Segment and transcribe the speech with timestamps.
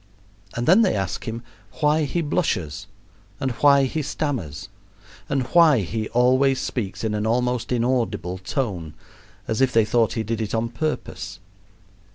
[0.55, 1.43] And then they ask him
[1.73, 2.87] why he blushes,
[3.39, 4.67] and why he stammers,
[5.29, 8.95] and why he always speaks in an almost inaudible tone,
[9.47, 11.37] as if they thought he did it on purpose.